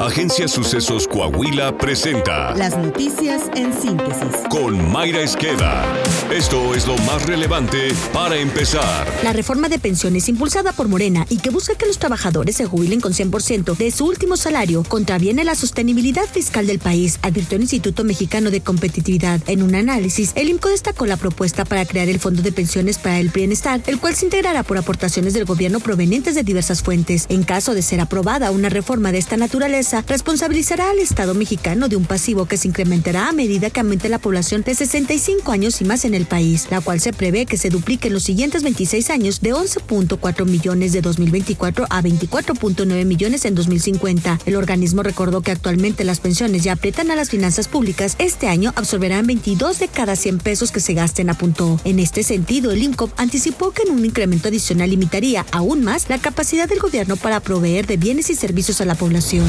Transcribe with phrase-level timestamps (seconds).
[0.00, 4.28] Agencia Sucesos Coahuila presenta Las noticias en síntesis.
[4.50, 5.84] con Mayra Esqueda.
[6.30, 9.06] Esto es lo más relevante para empezar.
[9.24, 13.00] La reforma de pensiones impulsada por Morena y que busca que los trabajadores se jubilen
[13.00, 18.04] con 100% de su último salario contraviene la sostenibilidad fiscal del país, advirtió el Instituto
[18.04, 19.40] Mexicano de Competitividad.
[19.46, 23.18] En un análisis, el IMCO destacó la propuesta para crear el Fondo de Pensiones para
[23.18, 27.26] el Bienestar, el cual se integrará por aportaciones del gobierno provenientes de diversas fuentes.
[27.28, 31.96] En caso de ser aprobada una reforma de esta naturaleza, responsabilizará al Estado mexicano de
[31.96, 35.84] un pasivo que se incrementará a medida que aumente la población de 65 años y
[35.84, 39.10] más en el país, la cual se prevé que se duplique en los siguientes 26
[39.10, 44.40] años de 11.4 millones de 2024 a 24.9 millones en 2050.
[44.46, 48.16] El organismo recordó que actualmente las pensiones ya aprietan a las finanzas públicas.
[48.18, 51.80] Este año absorberán 22 de cada 100 pesos que se gasten, apuntó.
[51.84, 56.68] En este sentido, el INCOP anticipó que un incremento adicional limitaría aún más la capacidad
[56.68, 59.46] del gobierno para proveer de bienes y servicios a la población.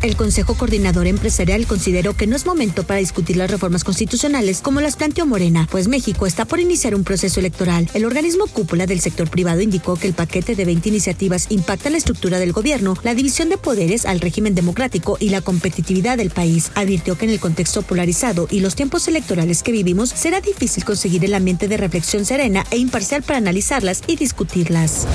[0.00, 4.80] El Consejo Coordinador Empresarial consideró que no es momento para discutir las reformas constitucionales como
[4.80, 7.90] las planteó Morena, pues México está por iniciar un proceso electoral.
[7.94, 11.96] El organismo cúpula del sector privado indicó que el paquete de 20 iniciativas impacta la
[11.96, 16.70] estructura del gobierno, la división de poderes al régimen democrático y la competitividad del país.
[16.76, 21.24] Advirtió que en el contexto polarizado y los tiempos electorales que vivimos será difícil conseguir
[21.24, 25.08] el ambiente de reflexión serena e imparcial para analizarlas y discutirlas.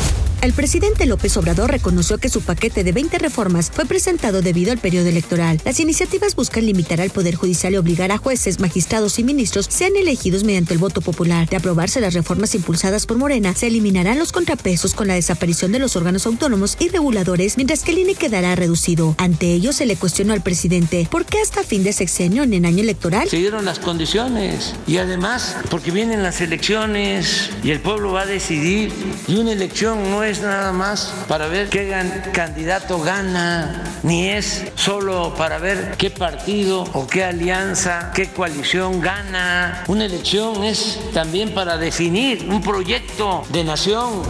[0.44, 4.78] El presidente López Obrador reconoció que su paquete de 20 reformas fue presentado debido al
[4.78, 5.62] periodo electoral.
[5.64, 9.96] Las iniciativas buscan limitar al Poder Judicial y obligar a jueces, magistrados y ministros sean
[9.96, 11.48] elegidos mediante el voto popular.
[11.48, 15.80] De aprobarse las reformas impulsadas por Morena, se eliminarán los contrapesos con la desaparición de
[15.80, 19.16] los órganos autónomos y reguladores, mientras que el INE quedará reducido.
[19.20, 22.84] Ante ello, se le cuestionó al presidente por qué hasta fin de sexenio en año
[22.84, 28.24] electoral se dieron las condiciones y además porque vienen las elecciones y el pueblo va
[28.24, 28.92] a decidir
[29.30, 31.94] y una elección no es nada más para ver qué
[32.34, 39.84] candidato gana, ni es solo para ver qué partido o qué alianza, qué coalición gana.
[39.88, 44.24] Una elección es también para definir un proyecto de nación.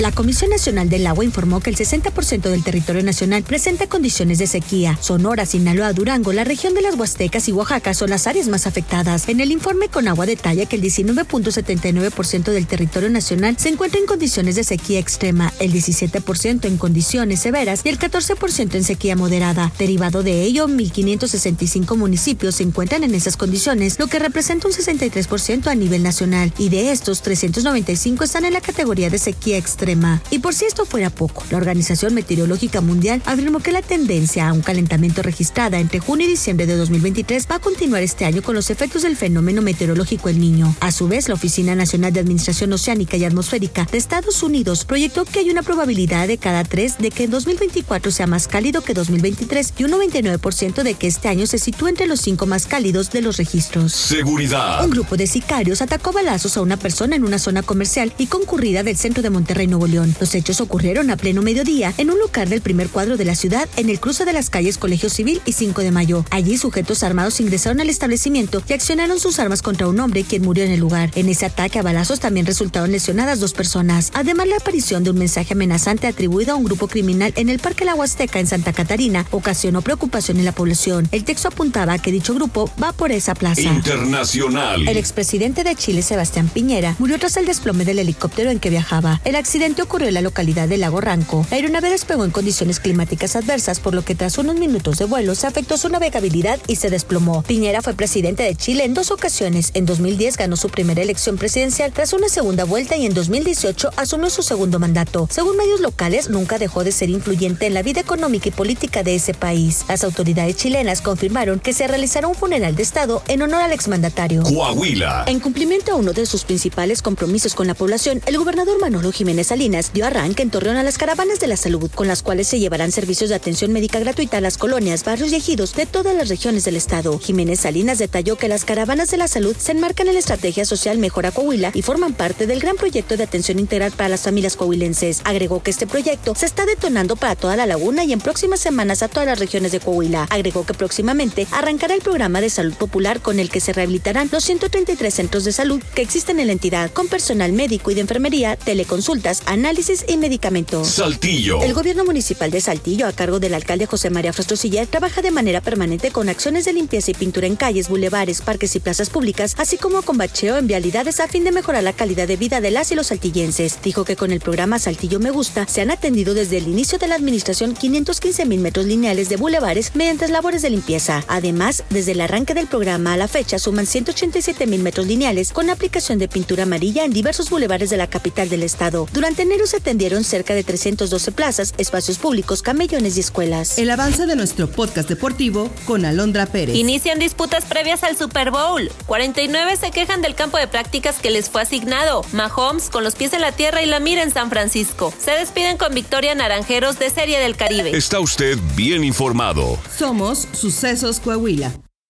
[0.00, 4.46] La Comisión Nacional del Agua informó que el 60% del territorio nacional presenta condiciones de
[4.46, 4.96] sequía.
[4.98, 9.28] Sonora, Sinaloa, Durango, la región de las Huastecas y Oaxaca son las áreas más afectadas.
[9.28, 14.06] En el informe con agua detalla que el 19.79% del territorio nacional se encuentra en
[14.06, 19.70] condiciones de sequía extrema, el 17% en condiciones severas y el 14% en sequía moderada.
[19.78, 25.66] Derivado de ello, 1.565 municipios se encuentran en esas condiciones, lo que representa un 63%
[25.66, 29.89] a nivel nacional, y de estos, 395 están en la categoría de sequía extrema.
[30.30, 34.52] Y por si esto fuera poco, la Organización Meteorológica Mundial afirmó que la tendencia a
[34.52, 38.54] un calentamiento registrada entre junio y diciembre de 2023 va a continuar este año con
[38.54, 40.74] los efectos del fenómeno meteorológico El Niño.
[40.80, 45.24] A su vez, la Oficina Nacional de Administración Oceánica y Atmosférica de Estados Unidos proyectó
[45.24, 48.94] que hay una probabilidad de cada tres de que en 2024 sea más cálido que
[48.94, 53.10] 2023 y un 99% de que este año se sitúe entre los cinco más cálidos
[53.10, 53.92] de los registros.
[53.92, 54.84] Seguridad.
[54.84, 58.82] Un grupo de sicarios atacó balazos a una persona en una zona comercial y concurrida
[58.82, 60.14] del centro de Monterrey, Nuevo León.
[60.20, 63.68] Los hechos ocurrieron a pleno mediodía en un lugar del primer cuadro de la ciudad
[63.76, 66.24] en el cruce de las calles Colegio Civil y 5 de Mayo.
[66.30, 70.64] Allí sujetos armados ingresaron al establecimiento y accionaron sus armas contra un hombre quien murió
[70.64, 71.10] en el lugar.
[71.14, 74.10] En ese ataque a balazos también resultaron lesionadas dos personas.
[74.14, 77.84] Además, la aparición de un mensaje amenazante atribuido a un grupo criminal en el Parque
[77.84, 81.08] La Huasteca en Santa Catarina ocasionó preocupación en la población.
[81.12, 83.62] El texto apuntaba a que dicho grupo va por esa plaza.
[83.62, 84.88] Internacional.
[84.88, 89.20] El expresidente de Chile, Sebastián Piñera, murió tras el desplome del helicóptero en que viajaba.
[89.24, 91.46] El accidente ocurrió en la localidad de Lago Ranco.
[91.50, 95.34] La aeronave despegó en condiciones climáticas adversas, por lo que tras unos minutos de vuelo
[95.34, 97.42] se afectó su navegabilidad y se desplomó.
[97.42, 99.70] Piñera fue presidente de Chile en dos ocasiones.
[99.74, 104.30] En 2010 ganó su primera elección presidencial tras una segunda vuelta y en 2018 asumió
[104.30, 105.28] su segundo mandato.
[105.30, 109.16] Según medios locales, nunca dejó de ser influyente en la vida económica y política de
[109.16, 109.84] ese país.
[109.88, 114.42] Las autoridades chilenas confirmaron que se realizará un funeral de Estado en honor al exmandatario.
[114.42, 115.24] Coahuila.
[115.26, 119.49] En cumplimiento a uno de sus principales compromisos con la población, el gobernador Manolo Jiménez
[119.50, 122.60] Salinas dio arranque en Torreón a las caravanas de la salud, con las cuales se
[122.60, 126.28] llevarán servicios de atención médica gratuita a las colonias, barrios y ejidos de todas las
[126.28, 127.18] regiones del estado.
[127.18, 130.98] Jiménez Salinas detalló que las caravanas de la salud se enmarcan en la estrategia social
[130.98, 135.20] Mejora Coahuila y forman parte del gran proyecto de atención integral para las familias coahuilenses.
[135.24, 139.02] Agregó que este proyecto se está detonando para toda la laguna y en próximas semanas
[139.02, 140.28] a todas las regiones de Coahuila.
[140.30, 144.44] Agregó que próximamente arrancará el programa de salud popular con el que se rehabilitarán los
[144.44, 148.54] 133 centros de salud que existen en la entidad, con personal médico y de enfermería,
[148.54, 150.88] teleconsultas, análisis y medicamentos.
[150.88, 151.62] Saltillo.
[151.62, 155.60] El gobierno municipal de Saltillo, a cargo del alcalde José María Frastrosilla, trabaja de manera
[155.60, 159.76] permanente con acciones de limpieza y pintura en calles, bulevares, parques y plazas públicas, así
[159.76, 162.92] como con bacheo en vialidades a fin de mejorar la calidad de vida de las
[162.92, 163.78] y los saltillenses.
[163.82, 167.08] Dijo que con el programa Saltillo Me Gusta se han atendido desde el inicio de
[167.08, 171.24] la administración 515 mil metros lineales de bulevares mediante labores de limpieza.
[171.28, 175.70] Además, desde el arranque del programa a la fecha suman 187 mil metros lineales con
[175.70, 179.08] aplicación de pintura amarilla en diversos bulevares de la capital del estado.
[179.12, 183.78] Durante enero se atendieron cerca de 312 plazas, espacios públicos, camellones y escuelas.
[183.78, 186.76] El avance de nuestro podcast deportivo con Alondra Pérez.
[186.76, 188.90] Inician disputas previas al Super Bowl.
[189.06, 192.22] 49 se quejan del campo de prácticas que les fue asignado.
[192.32, 195.12] Mahomes con los pies en la tierra y la mira en San Francisco.
[195.18, 197.96] Se despiden con victoria Naranjeros de Serie del Caribe.
[197.96, 199.78] Está usted bien informado.
[199.96, 201.72] Somos Sucesos Coahuila.